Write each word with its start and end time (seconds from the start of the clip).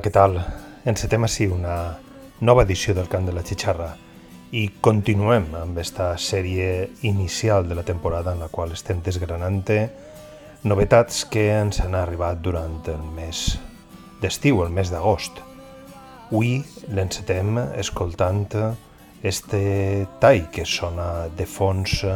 Què 0.00 0.08
tal? 0.08 0.38
Encetem 0.88 1.26
així 1.26 1.44
una 1.52 1.74
nova 2.40 2.62
edició 2.64 2.94
del 2.96 3.08
Cant 3.12 3.26
de 3.28 3.34
la 3.36 3.42
Xixarra 3.44 3.88
i 4.56 4.62
continuem 4.80 5.50
amb 5.58 5.76
aquesta 5.76 6.14
sèrie 6.16 6.86
inicial 7.04 7.68
de 7.68 7.76
la 7.76 7.84
temporada 7.84 8.32
en 8.32 8.40
la 8.40 8.48
qual 8.48 8.72
estem 8.72 9.02
desgranant 9.04 9.60
novetats 10.64 11.26
que 11.28 11.42
ens 11.52 11.82
han 11.84 11.98
arribat 11.98 12.40
durant 12.40 12.78
el 12.88 13.02
mes 13.18 13.58
d'estiu, 14.22 14.62
el 14.64 14.72
mes 14.72 14.88
d'agost. 14.88 15.42
Avui 16.30 16.62
l'encetem 16.88 17.60
escoltant 17.76 18.48
este 19.22 20.06
tall 20.22 20.46
que 20.48 20.64
sona 20.64 21.28
de 21.28 21.44
fons 21.44 22.06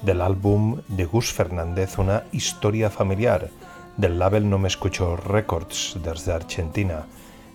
de 0.00 0.16
l'àlbum 0.16 0.78
de 0.88 1.04
Gus 1.04 1.34
Fernández, 1.36 1.98
una 1.98 2.22
història 2.32 2.88
familiar, 2.88 3.50
del 3.96 4.18
label 4.18 4.48
No 4.48 4.58
Me 4.58 4.68
Escucho 4.68 5.16
Records 5.16 5.96
dels 6.04 6.24
d'Argentina. 6.24 7.04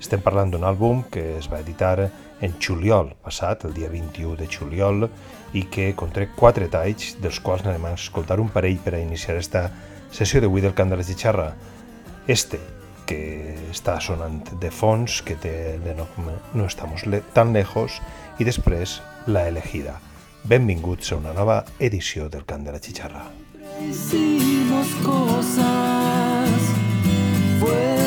Estem 0.01 0.23
parlant 0.25 0.49
d'un 0.49 0.65
àlbum 0.65 1.03
que 1.13 1.37
es 1.37 1.47
va 1.51 1.59
editar 1.61 2.09
en 2.41 2.55
juliol 2.57 3.13
passat, 3.21 3.67
el 3.69 3.75
dia 3.77 3.89
21 3.91 4.33
de 4.39 4.47
juliol, 4.49 5.05
i 5.53 5.67
que 5.69 5.91
conté 5.95 6.25
quatre 6.33 6.67
talls, 6.73 7.15
dels 7.21 7.39
quals 7.43 7.67
anem 7.67 7.85
a 7.85 7.93
escoltar 7.93 8.39
un 8.41 8.49
parell 8.49 8.79
per 8.81 8.95
a 8.97 9.01
iniciar 9.03 9.37
esta 9.37 9.67
sessió 10.11 10.41
d'avui 10.41 10.65
del 10.65 10.73
Cant 10.73 10.89
de 10.89 10.97
la 10.97 11.05
Xixarra. 11.05 11.51
Este, 12.27 12.59
que 13.05 13.21
està 13.69 13.99
sonant 14.01 14.41
de 14.59 14.71
fons, 14.73 15.21
que 15.21 15.37
té 15.37 15.77
l'enorme 15.83 16.37
No 16.57 16.65
estamos 16.65 17.05
le 17.05 17.21
tan 17.35 17.53
lejos, 17.53 18.01
i 18.39 18.47
després 18.47 19.01
La 19.27 19.47
elegida. 19.47 19.99
Benvinguts 20.43 21.11
a 21.11 21.21
una 21.21 21.33
nova 21.37 21.61
edició 21.77 22.27
del 22.29 22.45
Cant 22.49 22.65
de 22.65 22.73
la 22.73 22.81
Xixarra. 22.81 23.27
Hicimos 23.85 24.95
cosas 25.05 26.49
fuera 27.59 28.00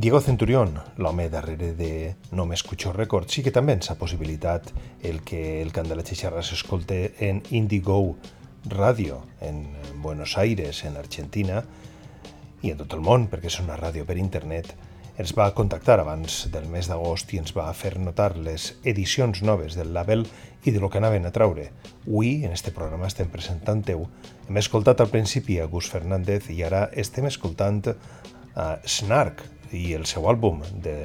Diego 0.00 0.20
Centurión, 0.20 0.78
l'home 0.96 1.28
darrere 1.28 1.72
de 1.74 2.14
No 2.30 2.44
m'escucho 2.46 2.92
record, 2.94 3.26
sí 3.34 3.42
que 3.42 3.50
també 3.50 3.74
ens 3.74 3.88
ha 3.90 3.96
possibilitat 3.98 4.68
el 5.02 5.24
que 5.26 5.58
el 5.58 5.72
cant 5.74 5.90
de 5.90 5.96
la 5.98 6.04
xixarra 6.06 6.44
s'escolte 6.46 7.16
en 7.18 7.40
Indigo 7.50 8.14
Radio, 8.70 9.24
en 9.40 9.64
Buenos 9.98 10.36
Aires, 10.38 10.84
en 10.86 10.94
Argentina, 11.00 11.64
i 12.62 12.70
en 12.70 12.78
tot 12.78 12.94
el 12.94 13.02
món, 13.02 13.26
perquè 13.26 13.50
és 13.50 13.58
una 13.58 13.74
ràdio 13.80 14.06
per 14.06 14.20
internet, 14.22 14.70
ens 15.18 15.34
va 15.34 15.48
contactar 15.58 15.98
abans 15.98 16.44
del 16.54 16.70
mes 16.70 16.86
d'agost 16.86 17.34
i 17.34 17.42
ens 17.42 17.50
va 17.58 17.66
fer 17.74 17.96
notar 17.98 18.36
les 18.38 18.76
edicions 18.86 19.42
noves 19.42 19.74
del 19.74 19.90
label 19.98 20.28
i 20.62 20.70
de 20.70 20.78
lo 20.78 20.94
que 20.94 21.02
anaven 21.02 21.26
a 21.26 21.34
traure. 21.34 21.72
Avui, 22.06 22.44
en 22.46 22.54
este 22.54 22.70
programa, 22.70 23.10
estem 23.10 23.34
presentant-ho. 23.34 24.06
Hem 24.46 24.62
escoltat 24.62 25.02
al 25.02 25.10
principi 25.10 25.58
a 25.58 25.66
Gus 25.66 25.90
Fernández 25.90 26.52
i 26.54 26.62
ara 26.62 26.86
estem 26.94 27.26
escoltant 27.26 27.82
a 28.54 28.76
Snark, 28.86 29.57
i 29.72 29.92
el 29.96 30.06
seu 30.08 30.28
àlbum 30.30 30.62
de 30.84 30.96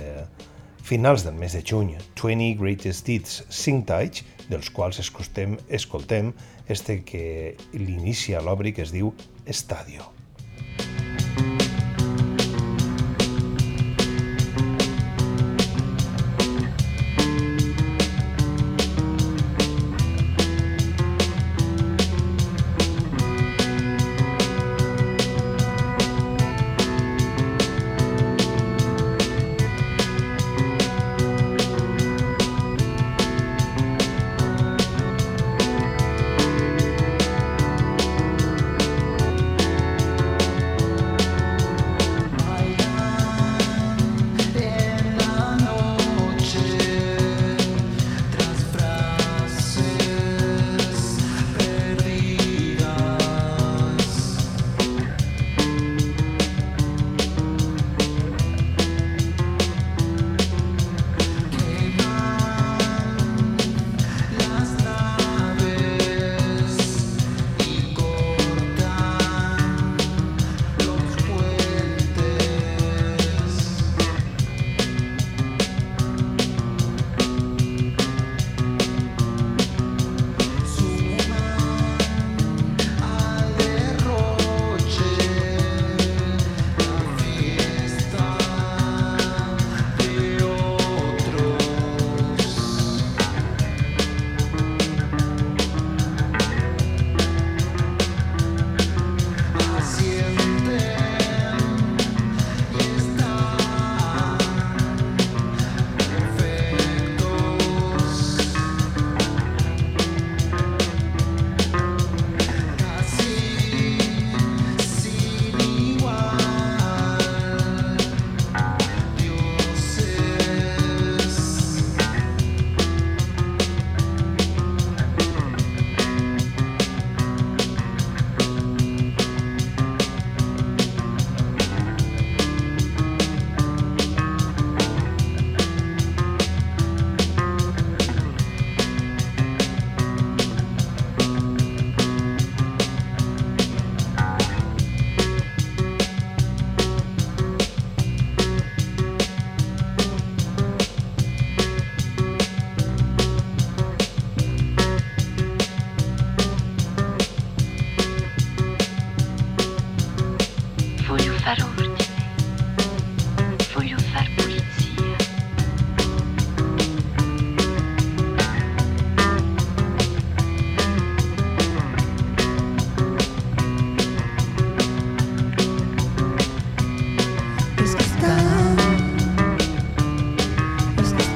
finals 0.84 1.24
del 1.24 1.36
mes 1.40 1.56
de 1.56 1.62
juny, 1.64 1.96
20 2.20 2.60
Greatest 2.60 3.10
Hits 3.10 3.44
Singtage, 3.50 4.26
dels 4.50 4.70
quals 4.70 5.00
escoltem, 5.00 5.56
escoltem 5.70 6.34
este 6.68 7.02
que 7.08 7.56
l'inicia 7.74 8.44
l'obri 8.44 8.76
que 8.76 8.84
es 8.84 8.92
diu 8.92 9.14
Estadio. 9.46 10.12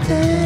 there. 0.08 0.37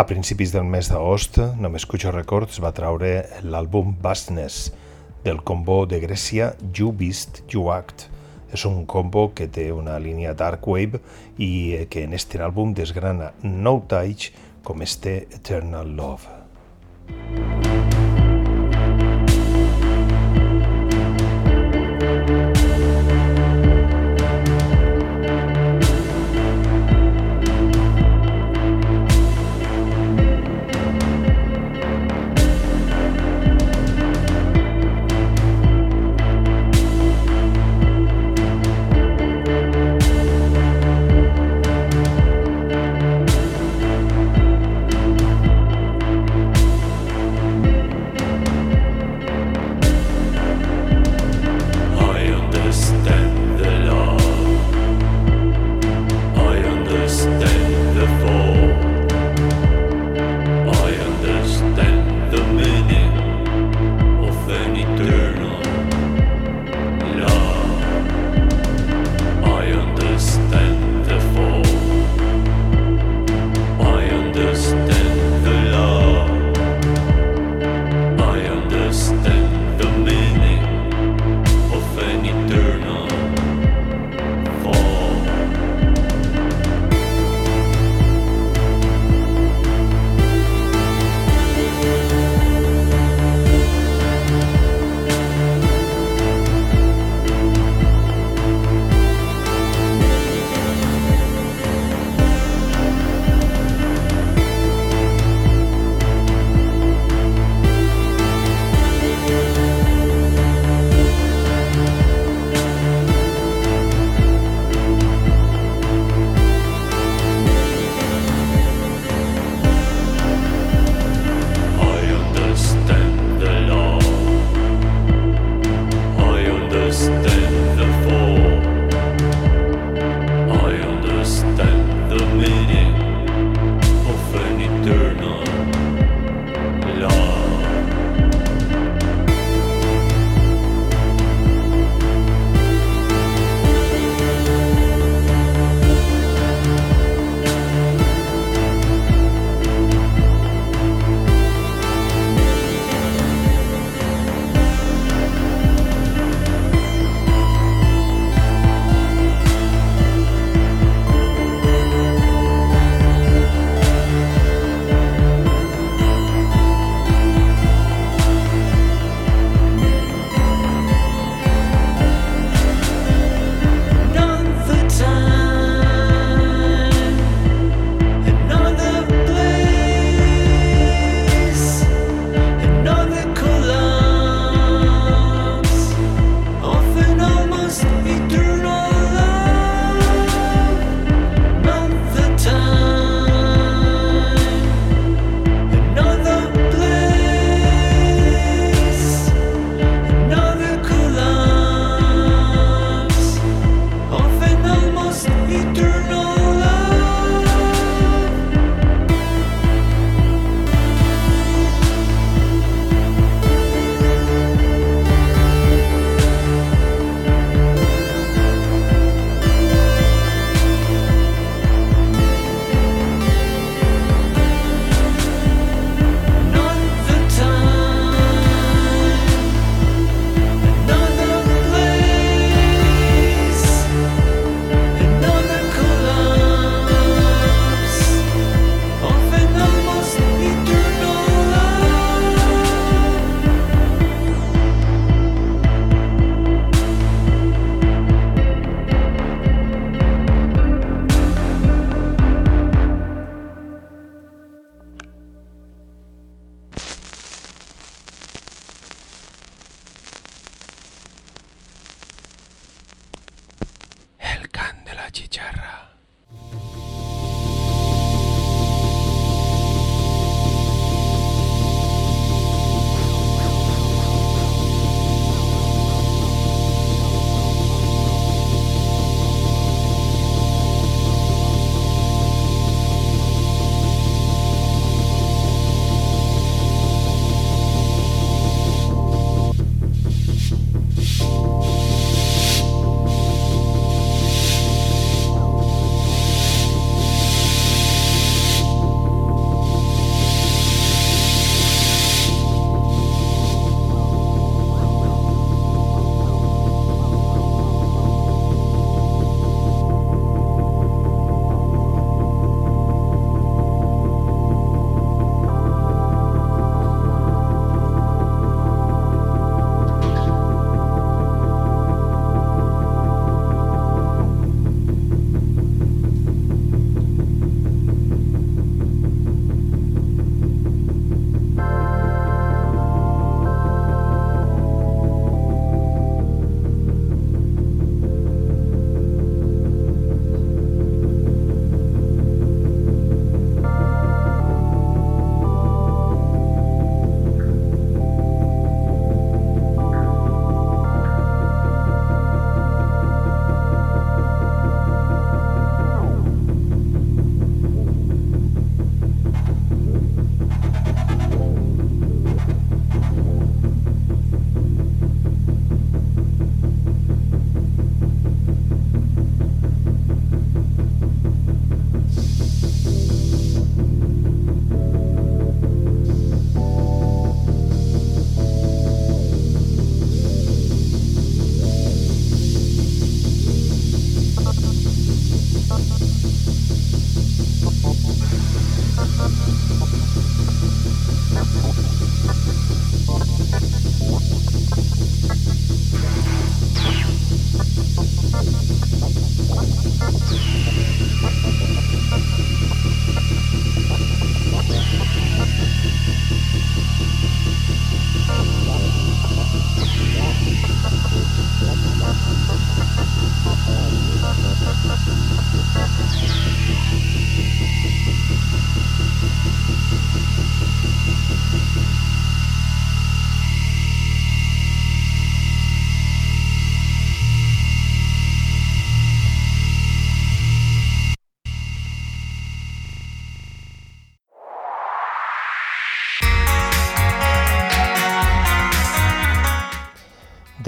A 0.00 0.06
principis 0.08 0.48
del 0.48 0.64
mes 0.64 0.88
d'agost, 0.88 1.34
Només 1.60 1.84
Cucho 1.84 2.08
Records 2.14 2.56
va 2.64 2.70
traure 2.72 3.10
l'àlbum 3.44 3.90
Vastness 4.00 4.70
del 5.26 5.42
combo 5.44 5.82
de 5.84 5.98
Grècia 6.00 6.54
You 6.72 6.88
Beast 6.96 7.42
You 7.52 7.68
Act. 7.74 8.06
És 8.48 8.64
un 8.64 8.86
combo 8.88 9.26
que 9.36 9.44
té 9.44 9.68
una 9.76 9.98
línia 10.00 10.32
dark 10.32 10.64
wave 10.64 11.02
i 11.36 11.84
que 11.92 12.08
en 12.08 12.16
este 12.16 12.40
àlbum 12.40 12.72
desgrana 12.72 13.34
No 13.44 13.76
Touch 13.92 14.32
com 14.64 14.80
este 14.80 15.26
Eternal 15.36 15.92
Love. 16.00 17.59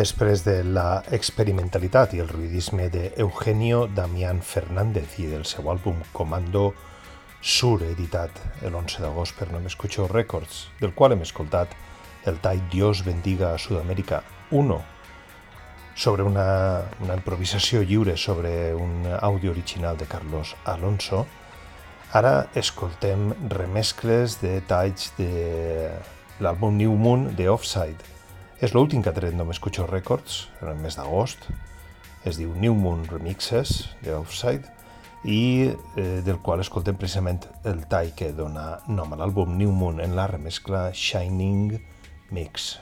Després 0.02 0.40
de 0.42 0.64
la 0.66 1.04
experimentalitat 1.14 2.16
i 2.16 2.20
el 2.22 2.26
ruidisme 2.26 2.88
de 2.90 3.12
Eugenio 3.22 3.84
Damián 3.86 4.40
Fernández 4.42 5.12
i 5.22 5.28
del 5.30 5.44
seu 5.46 5.68
àlbum 5.70 6.00
Comando 6.16 6.72
Sur, 7.38 7.84
editat 7.86 8.40
l'11 8.66 9.04
d'agost 9.04 9.36
per 9.38 9.46
No 9.52 9.60
M'Escucho 9.62 10.08
Records, 10.10 10.64
del 10.80 10.90
qual 10.98 11.14
hem 11.14 11.22
escoltat 11.22 11.76
el 12.26 12.40
tall 12.42 12.64
Dios 12.72 13.04
bendiga 13.06 13.52
a 13.52 13.60
Sud-amèrica 13.62 14.24
1, 14.50 14.78
sobre 15.94 16.26
una, 16.26 16.48
una 17.04 17.18
improvisació 17.20 17.84
lliure 17.86 18.16
sobre 18.18 18.74
un 18.74 19.06
àudio 19.20 19.52
original 19.54 20.00
de 20.00 20.08
Carlos 20.10 20.56
Alonso, 20.64 21.28
ara 22.10 22.48
escoltem 22.58 23.30
remescles 23.54 24.40
de 24.42 24.56
talls 24.66 25.12
de 25.20 25.30
l'àlbum 26.42 26.74
New 26.82 26.98
Moon 26.98 27.28
de 27.38 27.46
Offside, 27.54 28.12
és 28.62 28.70
l'últim 28.77 29.03
que 29.03 29.11
ha 29.11 29.16
tret 29.16 29.35
No 29.35 29.42
M'Escucho 29.42 29.88
Records, 29.90 30.44
en 30.62 30.68
el 30.70 30.79
mes 30.79 30.94
d'agost. 30.94 31.48
Es 32.22 32.38
diu 32.38 32.53
New 32.55 32.77
Moon 32.79 33.03
Remixes, 33.11 33.88
de 34.05 34.14
Offside, 34.14 34.70
i 35.27 35.66
eh, 35.66 36.22
del 36.22 36.38
qual 36.46 36.62
escoltem 36.62 36.94
precisament 36.98 37.42
el 37.66 37.83
tall 37.90 38.14
que 38.14 38.31
dona 38.38 38.77
nom 38.87 39.11
a 39.11 39.18
l'àlbum 39.18 39.59
New 39.59 39.75
Moon 39.75 39.98
en 40.03 40.14
la 40.18 40.29
remescla 40.31 40.88
Shining 40.94 41.75
Mix. 42.31 42.77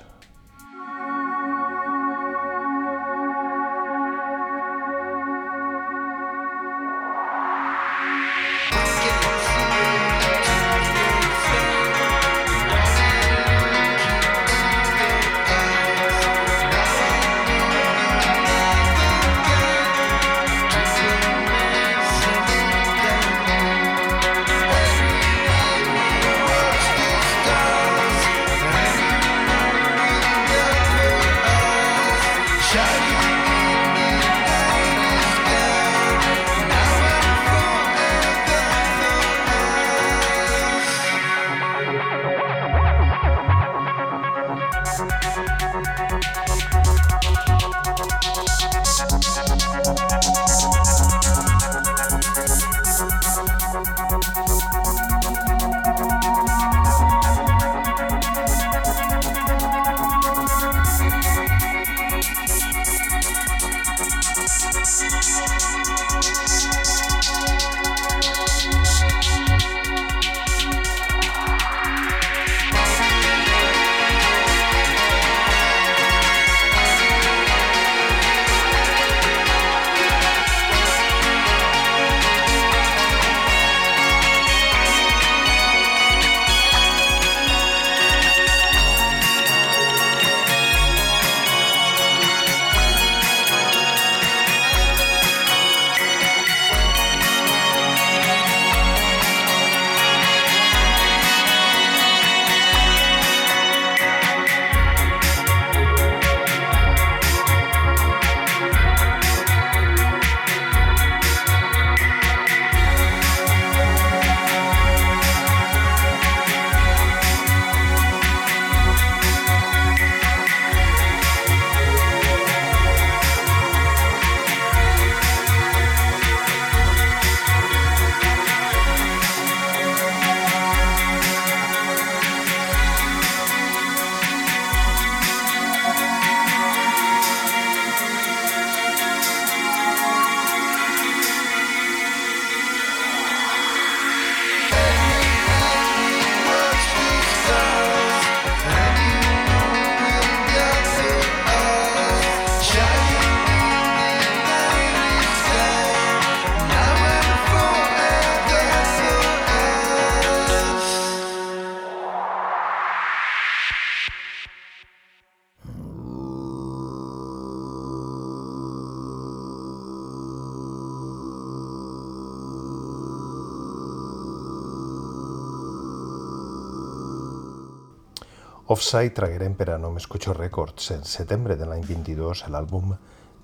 Offside 178.81 179.13
traguerem 179.13 179.53
per 179.61 179.67
a 179.75 179.77
No 179.77 179.91
M'Escucho 179.93 180.33
Records 180.33 180.87
en 180.95 181.03
setembre 181.05 181.53
de 181.61 181.67
l'any 181.69 181.83
22 181.85 182.47
l'àlbum 182.49 182.95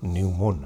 New 0.01 0.31
Moon 0.33 0.63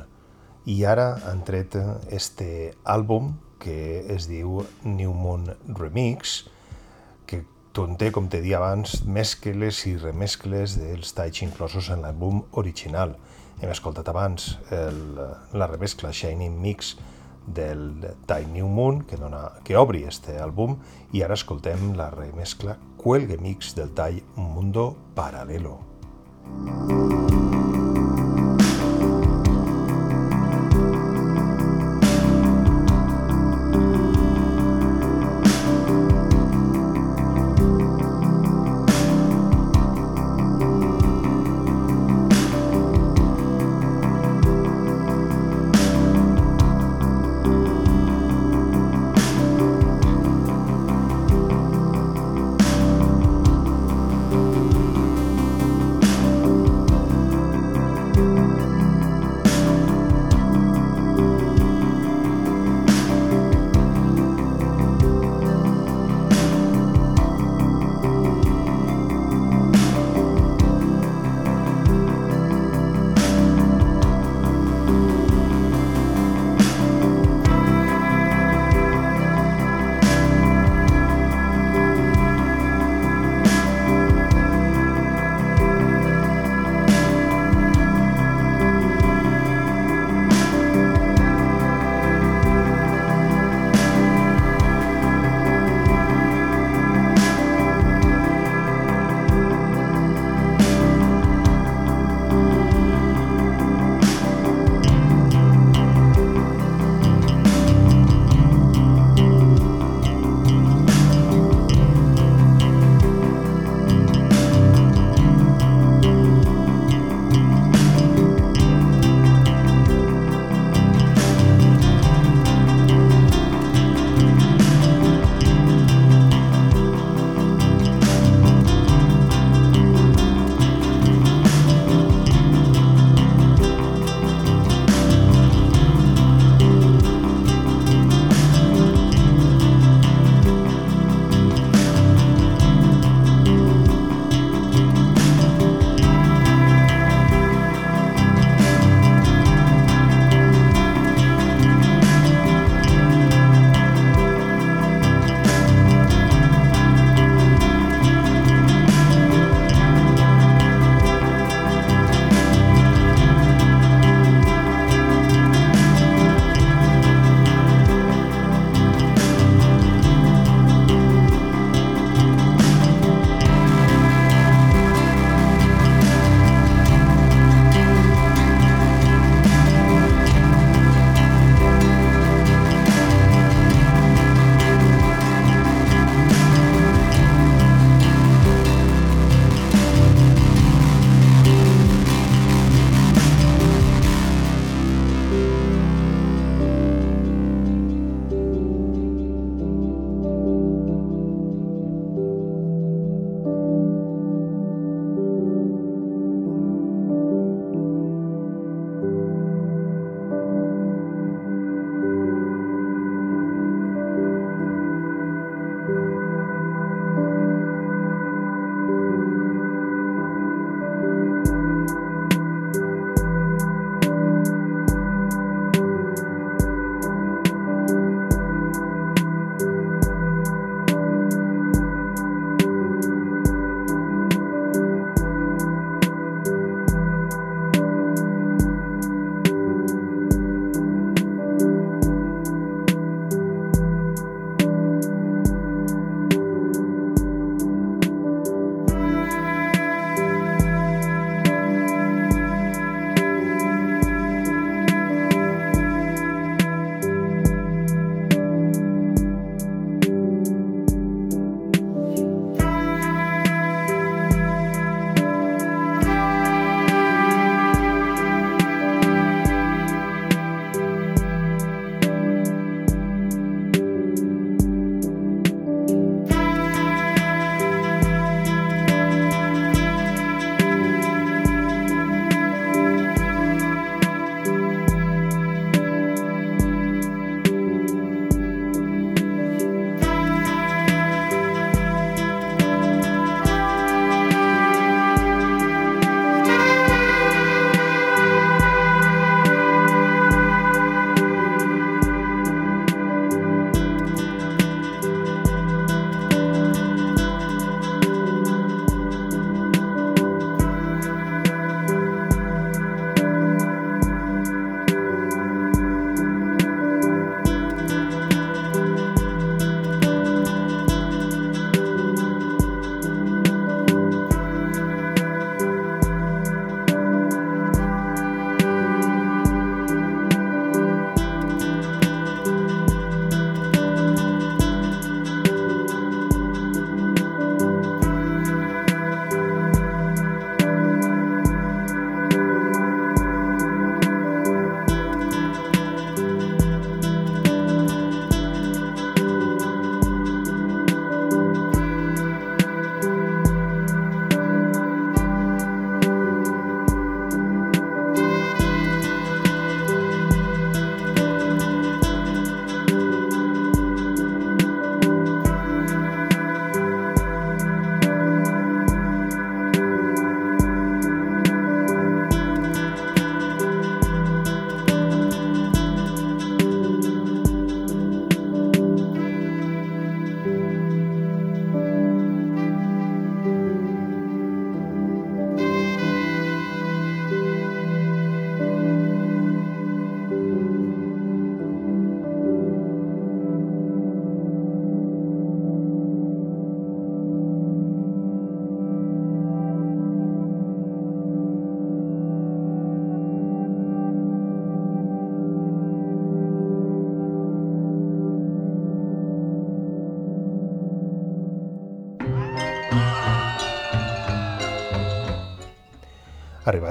i 0.71 0.75
ara 0.87 1.09
han 1.27 1.41
tret 1.43 1.75
este 2.07 2.47
àlbum 2.93 3.33
que 3.59 3.75
es 4.15 4.29
diu 4.31 4.61
New 4.87 5.11
Moon 5.11 5.49
Remix 5.75 6.37
que 7.27 7.41
conté, 7.75 8.13
com 8.15 8.31
te 8.31 8.39
dia 8.39 8.61
abans, 8.61 9.01
mescles 9.03 9.83
i 9.91 9.97
remescles 9.99 10.77
dels 10.79 11.11
talls 11.19 11.43
inclosos 11.43 11.91
en 11.91 12.05
l'àlbum 12.07 12.39
original. 12.63 13.17
Hem 13.59 13.75
escoltat 13.75 14.07
abans 14.07 14.53
el, 14.71 15.01
la 15.51 15.67
remescla 15.67 16.15
Shining 16.15 16.55
Mix 16.63 16.95
del 17.45 18.05
tall 18.25 18.47
New 18.53 18.67
Moon 18.67 19.01
que, 19.03 19.17
dona, 19.17 19.47
que 19.63 19.77
obri 19.77 20.03
este 20.07 20.37
àlbum 20.41 20.77
i 21.13 21.23
ara 21.25 21.37
escoltem 21.39 21.93
la 21.97 22.09
remescla 22.13 22.77
Cuelgue 23.01 23.39
Mix 23.41 23.75
del 23.75 23.95
tall 23.97 24.21
Mundo 24.35 24.95
Paralelo. 25.15 25.79
Arribats 26.61 28.00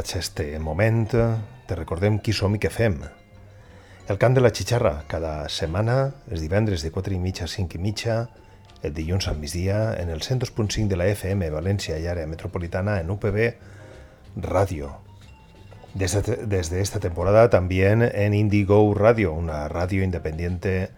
a 0.01 0.19
este 0.19 0.59
moment, 0.59 1.11
te 1.69 1.77
recordem 1.77 2.19
qui 2.25 2.33
som 2.33 2.55
i 2.57 2.59
què 2.59 2.71
fem. 2.73 2.95
El 4.09 4.19
cant 4.19 4.33
de 4.35 4.41
la 4.41 4.51
xixarra, 4.51 5.03
cada 5.11 5.45
setmana, 5.53 5.97
els 6.33 6.41
divendres 6.41 6.81
de 6.83 6.91
4 6.91 7.15
i 7.15 7.19
mitja 7.21 7.45
a 7.45 7.51
5 7.53 7.77
i 7.77 7.81
mitja, 7.85 8.15
el 8.83 8.95
dilluns 8.97 9.29
al 9.29 9.37
migdia, 9.37 9.93
en 10.01 10.09
el 10.09 10.25
102.5 10.25 10.89
de 10.89 10.97
la 10.97 11.11
FM 11.13 11.51
València 11.53 11.99
i 12.01 12.09
àrea 12.09 12.27
metropolitana 12.31 12.97
en 13.03 13.13
UPB 13.13 13.53
Radio. 14.49 14.97
Desde, 15.93 16.47
desde 16.47 16.81
esta 16.81 16.99
temporada 16.99 17.51
también 17.51 18.01
en 18.03 18.33
Indigo 18.33 18.95
Radio, 18.95 19.35
una 19.35 19.69
radio 19.69 20.03
independiente 20.03 20.91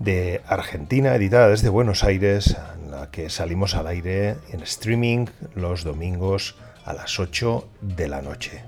de 0.00 0.42
Argentina, 0.48 1.14
editada 1.14 1.48
desde 1.48 1.68
Buenos 1.68 2.02
Aires, 2.02 2.56
en 2.74 2.90
la 2.90 3.10
que 3.12 3.30
salimos 3.30 3.76
al 3.76 3.86
aire 3.86 4.36
en 4.50 4.62
streaming 4.62 5.26
los 5.54 5.84
domingos 5.84 6.56
a 6.84 6.92
las 6.92 7.18
8 7.18 7.68
de 7.80 8.08
la 8.08 8.22
noche. 8.22 8.64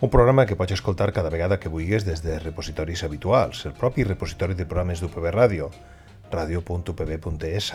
Un 0.00 0.10
programa 0.10 0.46
que 0.46 0.54
pots 0.54 0.76
escoltar 0.76 1.10
cada 1.12 1.30
vegada 1.30 1.58
que 1.58 1.72
vulguis 1.72 2.04
des 2.06 2.22
de 2.22 2.38
repositoris 2.38 3.02
habituals, 3.02 3.64
el 3.66 3.74
propi 3.74 4.04
repositori 4.06 4.54
de 4.54 4.66
programes 4.66 5.02
d'UPB 5.02 5.32
Ràdio, 5.34 5.72
radio.upb.es, 6.30 7.72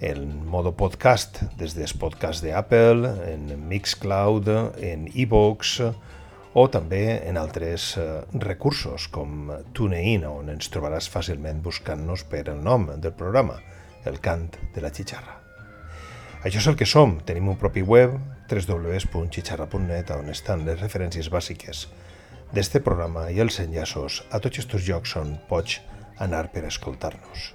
el 0.00 0.26
modo 0.26 0.74
podcast 0.74 1.44
des 1.60 1.76
dels 1.78 1.94
podcasts 1.94 2.42
d'Apple, 2.42 3.14
en 3.30 3.54
Mixcloud, 3.70 4.50
en 4.82 5.06
iVoox 5.14 5.78
o 6.56 6.68
també 6.72 7.20
en 7.22 7.38
altres 7.38 7.94
eh, 8.00 8.10
recursos 8.42 9.06
com 9.12 9.52
TuneIn, 9.76 10.26
on 10.26 10.50
ens 10.56 10.74
trobaràs 10.74 11.06
fàcilment 11.12 11.62
buscant-nos 11.62 12.26
per 12.26 12.48
el 12.50 12.62
nom 12.64 12.90
del 12.96 13.14
programa, 13.14 13.60
el 14.04 14.18
cant 14.18 14.50
de 14.74 14.82
la 14.82 14.90
xixarra. 14.90 15.45
Això 16.46 16.60
és 16.60 16.66
el 16.70 16.76
que 16.78 16.86
som. 16.86 17.16
Tenim 17.26 17.48
un 17.50 17.56
propi 17.58 17.82
web, 17.82 18.12
www.xixarra.net, 18.46 20.10
on 20.14 20.28
estan 20.30 20.60
les 20.68 20.78
referències 20.78 21.26
bàsiques 21.26 21.80
d'este 22.54 22.78
programa 22.86 23.24
i 23.34 23.40
els 23.42 23.56
enllaços 23.58 24.20
a 24.30 24.38
tots 24.38 24.60
aquests 24.62 24.86
llocs 24.86 25.16
on 25.18 25.32
pots 25.48 25.80
anar 26.22 26.44
per 26.52 26.62
escoltar-nos. 26.68 27.48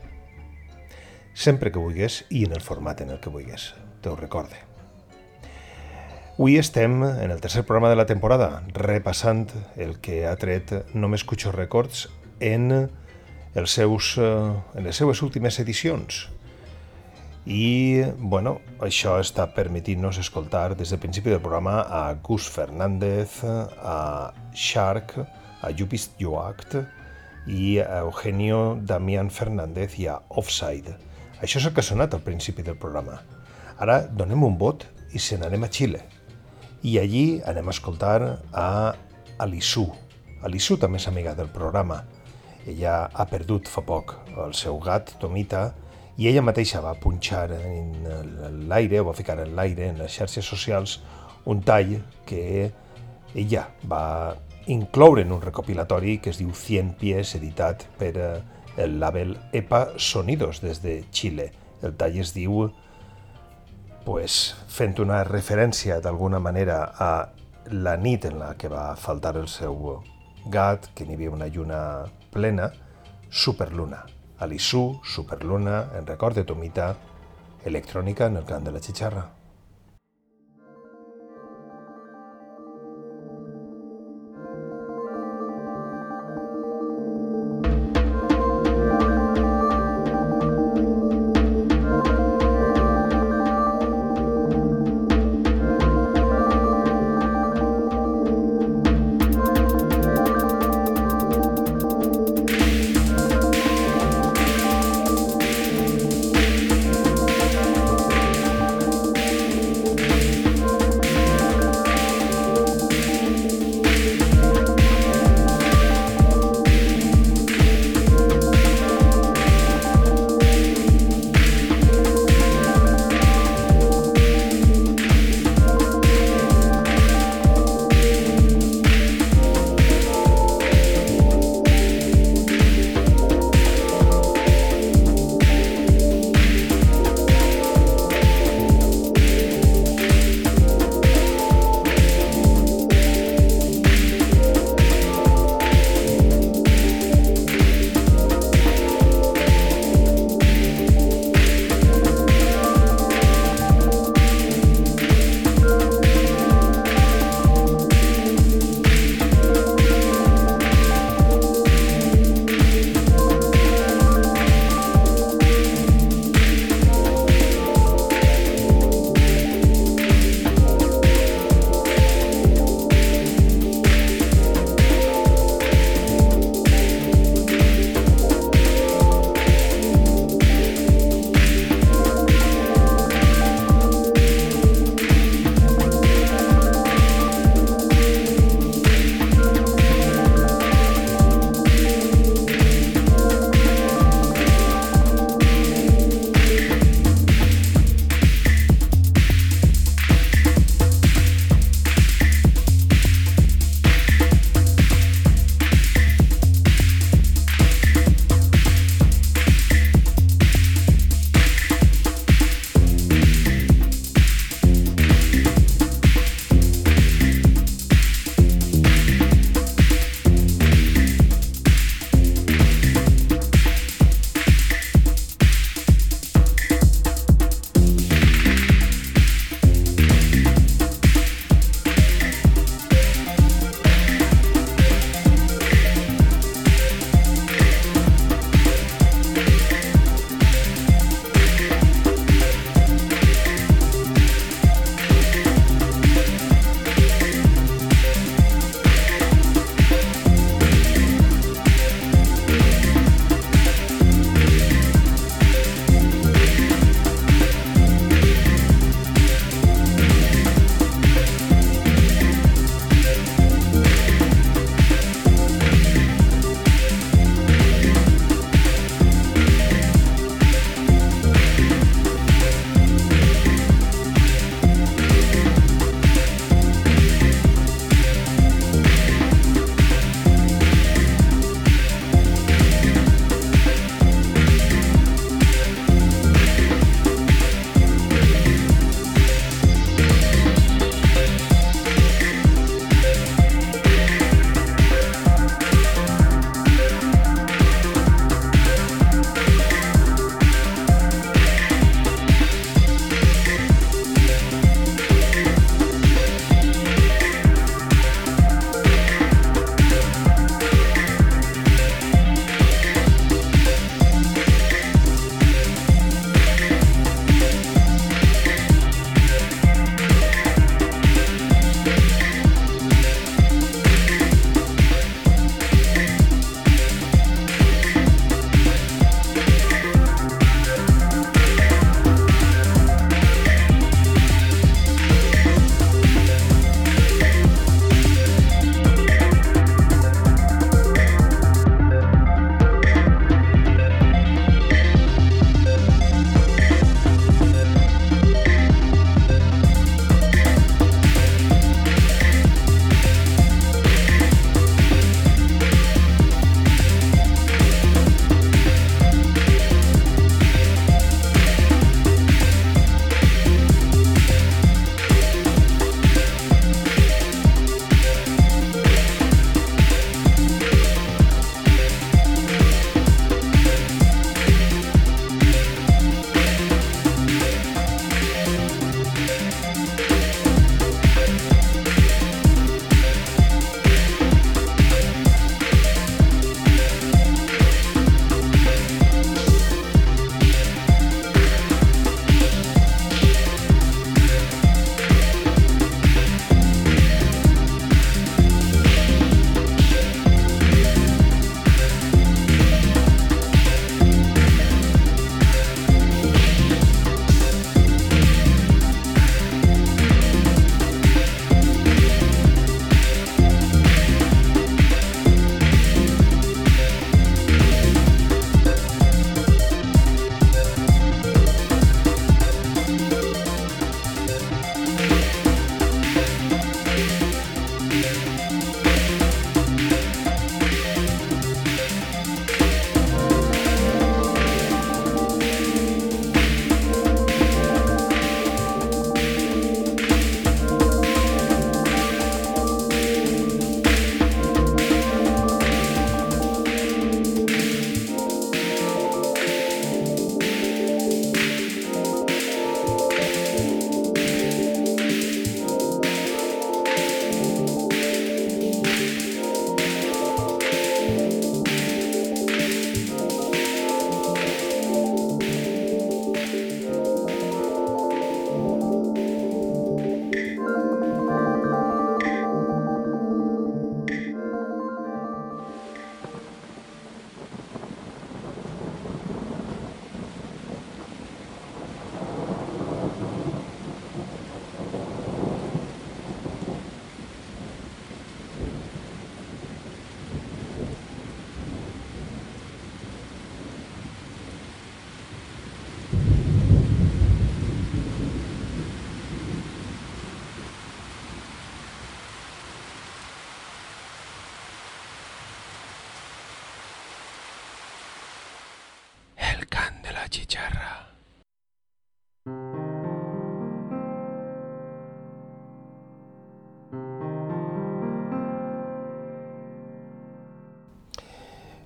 Sempre 1.31 1.71
que 1.71 1.79
vulguis 1.79 2.25
i 2.35 2.43
en 2.43 2.57
el 2.57 2.65
format 2.65 2.99
en 3.05 3.13
el 3.15 3.21
que 3.23 3.31
vulguis, 3.31 3.69
te 4.03 4.11
ho 4.11 4.17
recorde. 4.19 4.59
Avui 6.35 6.57
estem 6.59 6.99
en 7.05 7.31
el 7.31 7.39
tercer 7.39 7.63
programa 7.63 7.93
de 7.93 8.01
la 8.01 8.09
temporada, 8.09 8.65
repassant 8.75 9.47
el 9.77 10.01
que 10.03 10.25
ha 10.27 10.35
tret 10.35 10.73
No 10.91 11.07
m'escucho 11.07 11.55
records 11.55 12.09
en, 12.41 12.89
els 13.55 13.79
seus, 13.79 14.17
eh, 14.17 14.27
en 14.75 14.83
les 14.83 14.99
seues 14.99 15.21
últimes 15.23 15.63
edicions, 15.63 16.25
i 17.45 18.03
bueno, 18.17 18.59
això 18.85 19.15
està 19.17 19.47
permetint-nos 19.55 20.19
escoltar 20.21 20.75
des 20.77 20.91
del 20.93 20.99
principi 21.01 21.31
del 21.33 21.41
programa 21.41 21.81
a 21.89 22.13
Gus 22.21 22.45
Fernández, 22.49 23.41
a 23.43 24.31
Shark, 24.53 25.15
a 25.61 25.71
Jupist 25.73 26.19
Joact 26.21 26.77
i 27.47 27.79
a 27.81 28.03
Eugenio 28.05 28.77
Damián 28.81 29.31
Fernández 29.33 29.97
i 29.97 30.07
a 30.07 30.19
Offside. 30.29 30.93
Això 31.41 31.57
és 31.57 31.65
el 31.65 31.73
que 31.73 31.81
ha 31.81 31.89
sonat 31.89 32.13
al 32.13 32.21
principi 32.21 32.61
del 32.61 32.77
programa. 32.77 33.17
Ara 33.81 34.03
donem 34.05 34.43
un 34.45 34.57
vot 34.61 34.85
i 35.11 35.19
se 35.19 35.39
n'anem 35.41 35.65
a 35.65 35.69
Xile. 35.73 36.03
I 36.85 36.99
allí 37.01 37.41
anem 37.45 37.67
a 37.67 37.73
escoltar 37.73 38.37
a 38.53 38.93
Alisú. 39.41 39.87
Alisú 40.45 40.77
també 40.77 41.01
és 41.01 41.07
amiga 41.09 41.33
del 41.33 41.49
programa. 41.49 42.03
Ella 42.69 43.07
ha 43.09 43.25
perdut 43.25 43.69
fa 43.69 43.81
poc 43.81 44.13
el 44.45 44.53
seu 44.53 44.77
gat, 44.77 45.15
Tomita, 45.17 45.71
i 46.17 46.27
ella 46.27 46.43
mateixa 46.43 46.81
va 46.83 46.93
punxar 46.99 47.47
en 47.55 48.67
l'aire, 48.69 48.99
o 48.99 49.07
va 49.07 49.17
ficar 49.17 49.39
en 49.39 49.55
l'aire, 49.55 49.89
en 49.89 50.01
les 50.01 50.11
xarxes 50.11 50.45
socials, 50.45 50.99
un 51.45 51.61
tall 51.63 51.97
que 52.27 52.71
ella 53.33 53.67
va 53.87 54.35
incloure 54.67 55.21
en 55.21 55.31
un 55.31 55.41
recopilatori 55.41 56.19
que 56.19 56.29
es 56.29 56.39
diu 56.41 56.51
100 56.53 56.93
pies, 56.99 57.35
editat 57.39 57.87
per 57.97 58.11
eh, 58.17 58.29
el 58.77 58.99
label 58.99 59.37
EPA 59.53 59.97
Sonidos 59.97 60.61
des 60.61 60.81
de 60.83 61.01
Xile. 61.11 61.51
El 61.81 61.95
tall 61.97 62.19
es 62.21 62.35
diu, 62.35 62.67
pues, 64.05 64.53
fent 64.67 64.99
una 65.01 65.23
referència 65.27 65.99
d'alguna 66.03 66.39
manera 66.39 66.83
a 66.93 67.11
la 67.71 67.97
nit 67.97 68.25
en 68.29 68.39
la 68.39 68.53
que 68.57 68.69
va 68.69 68.91
faltar 68.95 69.35
el 69.37 69.49
seu 69.49 70.01
gat, 70.51 70.91
que 70.95 71.05
n'hi 71.05 71.17
havia 71.17 71.33
una 71.33 71.49
lluna 71.49 71.81
plena, 72.31 72.71
Superluna. 73.29 74.05
Alisú, 74.41 74.99
Superluna, 75.03 75.91
en 75.93 76.07
record 76.07 76.33
de 76.33 76.43
Tomita, 76.43 76.95
electrònica 77.63 78.25
en 78.25 78.41
el 78.41 78.49
cant 78.49 78.65
de 78.65 78.71
la 78.73 78.81
chicharra. 78.81 79.27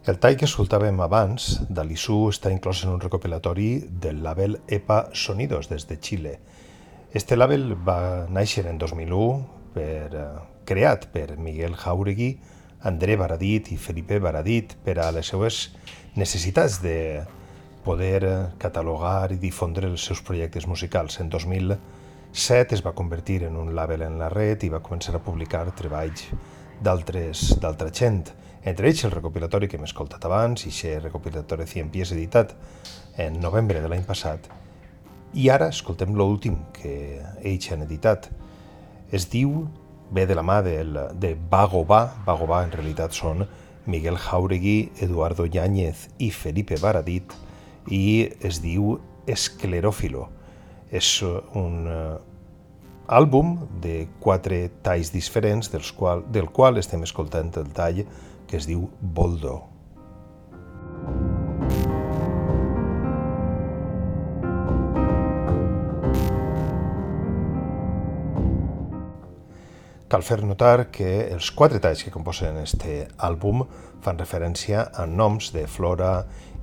El 0.06 0.20
tall 0.22 0.36
que 0.38 0.46
escoltàvem 0.46 1.00
abans, 1.02 1.46
d'Alisú, 1.74 2.28
està 2.30 2.52
inclòs 2.54 2.84
en 2.86 2.92
un 2.92 3.00
recopilatori 3.02 3.70
del 4.04 4.20
label 4.22 4.60
EPA 4.70 5.00
Sonidos 5.18 5.66
des 5.72 5.88
de 5.90 5.98
Xile. 5.98 6.34
Este 7.10 7.34
label 7.34 7.72
va 7.88 8.28
néixer 8.30 8.68
en 8.70 8.78
2001, 8.78 9.40
per, 9.74 10.12
eh, 10.14 10.28
creat 10.64 11.08
per 11.10 11.40
Miguel 11.40 11.74
Jauregui, 11.74 12.38
André 12.84 13.16
Baradit 13.18 13.72
i 13.72 13.78
Felipe 13.78 14.20
Baradit 14.20 14.78
per 14.86 15.00
a 15.00 15.10
les 15.12 15.26
seues 15.26 15.74
necessitats 16.16 16.78
de 16.84 17.26
poder 17.84 18.24
eh, 18.24 18.38
catalogar 18.60 19.32
i 19.32 19.42
difondre 19.42 19.88
els 19.88 20.06
seus 20.06 20.22
projectes 20.22 20.68
musicals. 20.68 21.20
En 21.20 21.30
2007 21.34 22.76
es 22.76 22.86
va 22.86 22.94
convertir 22.94 23.42
en 23.50 23.58
un 23.58 23.74
label 23.74 24.04
en 24.04 24.20
la 24.20 24.30
red 24.30 24.62
i 24.62 24.70
va 24.70 24.86
començar 24.86 25.16
a 25.16 25.26
publicar 25.26 25.66
treballs 25.74 26.30
d'altra 26.80 27.90
gent 27.90 28.28
entre 28.66 28.90
ells 28.90 29.04
el 29.06 29.14
recopilatori 29.14 29.70
que 29.70 29.78
hem 29.78 29.86
escoltat 29.86 30.26
abans, 30.26 30.66
i 30.66 30.72
aquest 30.74 31.04
recopilatori 31.06 31.68
100 31.70 31.92
pies 31.94 32.12
editat 32.16 32.56
en 33.22 33.38
novembre 33.40 33.82
de 33.82 33.92
l'any 33.92 34.04
passat, 34.08 34.50
i 35.36 35.50
ara 35.54 35.68
escoltem 35.70 36.16
l'últim 36.18 36.58
que 36.74 37.22
ells 37.44 37.72
han 37.72 37.84
editat. 37.86 38.30
Es 39.12 39.28
diu, 39.30 39.66
ve 40.12 40.26
de 40.26 40.38
la 40.38 40.44
mà 40.46 40.62
del, 40.66 40.98
de 41.14 41.36
Bagobà, 41.52 42.02
Bagobà 42.26 42.64
en 42.66 42.74
realitat 42.74 43.14
són 43.14 43.46
Miguel 43.86 44.18
Jauregui, 44.18 44.92
Eduardo 45.06 45.46
Yáñez 45.46 46.08
i 46.18 46.32
Felipe 46.34 46.80
Baradit, 46.82 47.36
i 47.92 48.32
es 48.42 48.64
diu 48.64 48.96
Escleròfilo. 49.30 50.26
És 50.90 51.20
un 51.22 51.86
uh, 51.86 52.16
àlbum 53.06 53.58
de 53.82 54.08
quatre 54.24 54.70
talls 54.86 55.12
diferents, 55.14 55.70
dels 55.70 55.92
qual, 55.94 56.24
del 56.32 56.50
qual 56.50 56.82
estem 56.82 57.04
escoltant 57.06 57.52
el 57.62 57.70
tall 57.76 58.06
que 58.56 58.60
es 58.62 58.68
diu 58.70 58.86
Boldo. 59.02 59.56
Cal 70.08 70.24
fer 70.24 70.40
notar 70.48 70.88
que 70.96 71.28
els 71.34 71.52
quatre 71.52 71.82
talls 71.84 72.06
que 72.06 72.14
composen 72.16 72.62
este 72.62 73.10
àlbum 73.20 73.66
fan 74.06 74.24
referència 74.24 74.88
a 74.96 75.04
noms 75.04 75.52
de 75.52 75.66
flora 75.68 76.14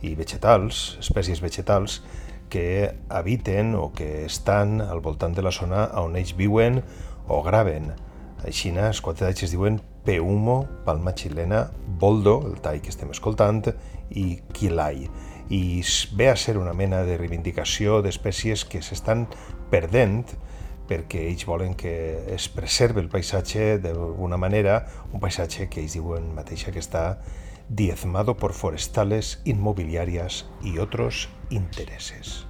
i 0.01 0.15
vegetals, 0.17 0.97
espècies 1.05 1.45
vegetals, 1.45 2.01
que 2.49 2.89
habiten 3.13 3.77
o 3.77 3.91
que 3.93 4.25
estan 4.25 4.81
al 4.81 5.05
voltant 5.05 5.37
de 5.37 5.45
la 5.45 5.53
zona 5.53 5.91
on 6.01 6.17
ells 6.17 6.33
viuen 6.41 6.81
o 7.29 7.45
graven. 7.45 7.93
Així, 8.49 8.73
els 8.73 9.05
quatre 9.05 9.27
talls 9.27 9.45
es 9.45 9.53
diuen 9.53 9.83
Peumo, 10.05 10.67
palma 10.85 11.15
xilena, 11.15 11.71
boldo, 11.99 12.41
el 12.49 12.61
tall 12.61 12.81
que 12.83 12.91
estem 12.91 13.13
escoltant, 13.15 13.69
i 14.11 14.41
quilai. 14.53 15.07
I 15.53 15.83
ve 16.17 16.29
a 16.31 16.37
ser 16.37 16.57
una 16.59 16.73
mena 16.73 17.03
de 17.07 17.19
reivindicació 17.21 18.01
d'espècies 18.03 18.65
que 18.65 18.83
s'estan 18.83 19.27
perdent 19.71 20.35
perquè 20.89 21.23
ells 21.31 21.47
volen 21.49 21.77
que 21.79 21.93
es 22.35 22.49
preserve 22.53 23.01
el 23.01 23.09
paisatge 23.09 23.79
d'alguna 23.81 24.37
manera, 24.37 24.83
un 25.13 25.23
paisatge 25.23 25.69
que 25.71 25.81
ells 25.81 25.97
diuen 25.97 26.33
mateixa 26.37 26.75
que 26.75 26.83
està 26.83 27.23
diezmado 27.69 28.37
por 28.37 28.53
forestales, 28.53 29.41
inmobiliarias 29.45 30.47
y 30.63 30.79
otros 30.79 31.29
intereses. 31.51 32.47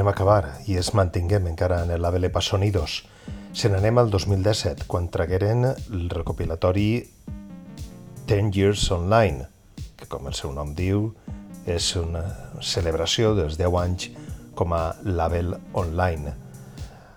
Anem 0.00 0.08
a 0.08 0.12
acabar, 0.16 0.54
i 0.64 0.78
es 0.80 0.94
mantinguem 0.96 1.50
encara 1.50 1.82
en 1.84 1.90
el 1.92 2.00
label 2.00 2.24
Epasonidos. 2.24 3.02
Se 3.52 3.68
n'anem 3.68 3.98
al 4.00 4.08
2017, 4.08 4.86
quan 4.88 5.10
tragueren 5.12 5.66
el 5.68 6.06
recopilatori 6.08 7.04
10 8.30 8.48
Years 8.56 8.86
Online, 8.96 9.44
que 10.00 10.08
com 10.08 10.24
el 10.30 10.32
seu 10.38 10.54
nom 10.56 10.72
diu, 10.72 11.10
és 11.68 11.90
una 12.00 12.24
celebració 12.64 13.34
dels 13.36 13.60
10 13.60 13.76
anys 13.82 14.08
com 14.56 14.72
a 14.72 14.96
label 15.04 15.58
online. 15.76 16.32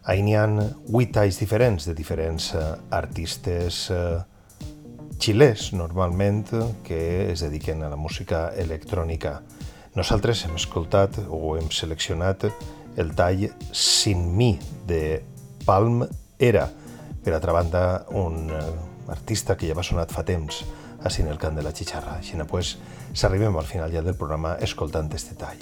Ahí 0.04 0.20
n'hi 0.20 0.36
ha 0.36 0.44
8 0.44 1.24
anys 1.24 1.40
diferents 1.40 1.88
de 1.88 1.96
diferents 1.96 2.52
uh, 2.52 2.76
artistes 2.92 3.86
uh, 3.96 4.26
xilès, 5.24 5.72
normalment, 5.72 6.52
que 6.84 7.32
es 7.32 7.48
dediquen 7.48 7.88
a 7.88 7.96
la 7.96 7.96
música 7.96 8.50
electrònica. 8.60 9.38
Nosaltres 9.94 10.40
hem 10.48 10.56
escoltat 10.58 11.20
o 11.30 11.54
hem 11.54 11.68
seleccionat 11.70 12.48
el 12.98 13.12
tall 13.14 13.44
Sin 13.70 14.24
mi 14.38 14.56
de 14.90 15.22
Palm 15.68 16.02
Era. 16.40 16.66
Per 17.24 17.36
altra 17.36 17.54
banda, 17.54 17.84
un 18.18 18.50
uh, 18.50 18.64
artista 19.14 19.54
que 19.54 19.70
ja 19.70 19.78
va 19.78 19.86
sonat 19.86 20.10
fa 20.12 20.26
temps, 20.26 20.64
així 21.06 21.22
en 21.22 21.30
el 21.30 21.38
cant 21.38 21.62
de 21.62 21.64
la 21.64 21.76
xixarra. 21.78 22.18
Així 22.18 22.42
pues, 22.50 22.76
s'arribem 23.14 23.56
al 23.56 23.70
final 23.70 23.94
ja 23.94 24.02
del 24.02 24.18
programa 24.18 24.58
escoltant 24.66 25.14
este 25.14 25.38
tall. 25.38 25.62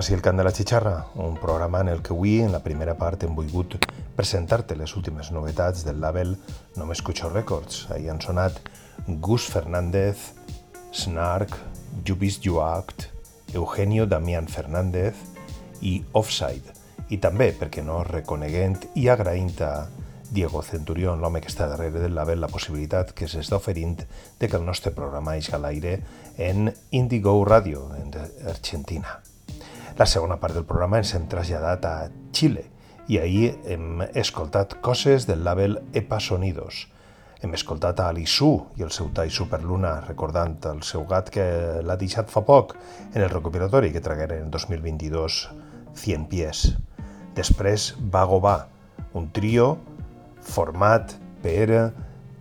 S'acaba 0.00 0.14
així 0.14 0.16
el 0.16 0.22
cant 0.24 0.38
de 0.38 0.44
la 0.46 0.52
xixarra, 0.56 0.92
un 1.20 1.34
programa 1.36 1.82
en 1.84 1.88
el 1.92 1.98
que 2.00 2.14
avui, 2.14 2.38
en 2.40 2.54
la 2.54 2.62
primera 2.64 2.94
part, 2.96 3.20
hem 3.20 3.34
volgut 3.36 3.74
presentar-te 4.16 4.72
les 4.72 4.94
últimes 4.96 5.28
novetats 5.28 5.82
del 5.84 6.00
label 6.00 6.30
No 6.78 6.86
m'escucho 6.88 7.28
Records. 7.28 7.82
Ahir 7.92 8.08
han 8.08 8.22
sonat 8.24 8.56
Gus 9.20 9.50
Fernández, 9.52 10.30
Snark, 10.96 11.52
Jubis 12.08 12.40
Juact, 12.40 13.10
Eugenio 13.52 14.06
Damián 14.06 14.48
Fernández 14.48 15.20
i 15.82 15.98
Offside. 16.16 16.72
I 17.12 17.20
també, 17.20 17.52
perquè 17.52 17.84
no, 17.84 18.00
reconeguent 18.08 18.78
i 18.96 19.10
agraint 19.12 19.60
a 19.60 19.74
Diego 20.30 20.62
Centurión, 20.64 21.20
l'home 21.20 21.44
que 21.44 21.52
està 21.52 21.68
darrere 21.68 22.00
del 22.00 22.16
label, 22.16 22.40
la 22.40 22.48
possibilitat 22.48 23.12
que 23.12 23.28
s'està 23.28 23.60
oferint 23.60 23.98
de 24.00 24.48
que 24.48 24.56
el 24.56 24.64
nostre 24.64 24.96
programa 24.96 25.36
eix 25.36 25.52
a 25.52 25.60
l'aire 25.60 25.98
en 26.38 26.72
Indigo 26.88 27.36
Radio, 27.44 27.90
en 28.00 28.16
Argentina. 28.48 29.20
La 29.98 30.06
segona 30.06 30.38
part 30.40 30.54
del 30.54 30.66
programa 30.68 31.00
ens 31.00 31.12
hem 31.16 31.26
traslladat 31.30 31.84
a 31.84 31.94
Xile 32.36 32.62
i 33.10 33.18
ahir 33.18 33.50
hem 33.66 34.04
escoltat 34.14 34.76
coses 34.84 35.26
del 35.26 35.42
label 35.44 35.80
Epa 35.98 36.20
Sonidos. 36.22 36.86
Hem 37.42 37.56
escoltat 37.56 37.98
a 38.00 38.10
Alisú 38.12 38.50
i 38.78 38.84
el 38.86 38.92
seu 38.94 39.08
tall 39.16 39.32
Superluna, 39.34 39.96
recordant 40.06 40.58
el 40.70 40.82
seu 40.86 41.06
gat 41.10 41.32
que 41.34 41.46
l'ha 41.82 41.96
deixat 41.98 42.30
fa 42.30 42.44
poc 42.46 42.76
en 43.14 43.22
el 43.22 43.32
recopilatori 43.32 43.90
que 43.90 44.04
tragueren 44.04 44.44
en 44.44 44.50
2022 44.52 45.40
100 46.04 46.28
pies. 46.30 46.62
Després 47.34 47.94
Vago 47.98 48.38
Va, 48.44 48.56
un 49.16 49.30
trio 49.34 49.72
format 50.44 51.16
per 51.42 51.90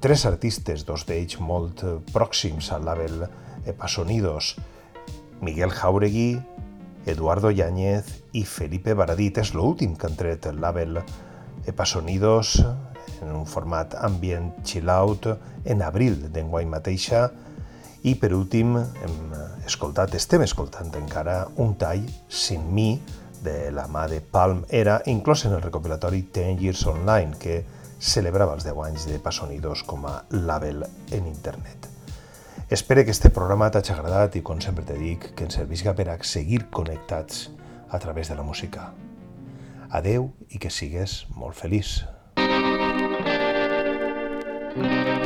tres 0.04 0.26
artistes, 0.30 0.86
dos 0.86 1.08
d'ells 1.08 1.40
molt 1.42 1.82
pròxims 2.14 2.70
al 2.76 2.86
label 2.86 3.26
Epa 3.66 3.90
Sonidos, 3.90 4.54
Miguel 5.42 5.72
Jauregui, 5.72 6.34
Eduardo 7.12 7.52
Yáñez 7.52 8.08
i 8.34 8.46
Felipe 8.46 8.94
Baradit. 8.94 9.42
És 9.42 9.54
l'últim 9.54 9.96
que 9.98 10.08
han 10.08 10.18
tret 10.20 10.48
el 10.50 10.62
label 10.62 11.02
Epasonidos 11.68 12.60
en 13.22 13.32
un 13.36 13.46
format 13.46 13.96
ambient 14.00 14.52
chill-out 14.64 15.28
en 15.66 15.82
abril 15.84 16.30
d'enguany 16.34 16.70
mateixa 16.72 17.28
i 18.08 18.16
per 18.16 18.32
últim 18.36 18.78
hem 18.80 19.34
escoltat, 19.68 20.16
estem 20.16 20.46
escoltant 20.46 20.94
encara 20.96 21.42
un 21.60 21.76
tall 21.82 22.06
sin 22.30 22.64
mi 22.74 22.94
de 23.44 23.72
la 23.76 23.88
mà 23.92 24.08
de 24.12 24.22
Palm 24.22 24.64
Era 24.70 25.00
inclòs 25.12 25.46
en 25.48 25.58
el 25.58 25.64
recopilatori 25.66 26.26
10 26.36 26.64
Years 26.64 26.86
Online 26.88 27.36
que 27.40 27.62
celebrava 28.00 28.56
els 28.56 28.68
10 28.68 28.84
anys 28.88 29.08
de 29.12 29.20
Pasonidos 29.20 29.84
com 29.84 30.08
a 30.08 30.22
label 30.32 30.86
en 31.12 31.28
internet. 31.28 31.89
Espero 32.70 33.04
que 33.04 33.10
este 33.10 33.32
programa 33.34 33.72
t'hagi 33.74 33.96
agradat 33.96 34.36
i, 34.38 34.44
com 34.46 34.60
sempre 34.62 34.84
te 34.86 34.94
dic, 34.94 35.24
que 35.34 35.48
ens 35.48 35.56
servisca 35.58 35.96
per 35.98 36.06
a 36.14 36.18
seguir 36.22 36.60
connectats 36.70 37.48
a 37.90 37.98
través 37.98 38.30
de 38.30 38.38
la 38.38 38.46
música. 38.46 38.92
Adeu 39.90 40.30
i 40.54 40.62
que 40.62 40.70
sigues 40.70 41.24
molt 41.34 41.58
feliç. 41.58 42.06
thank 44.80 45.08
you 45.08 45.19